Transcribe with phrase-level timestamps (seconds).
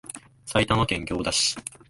[0.47, 1.55] 埼玉県行田市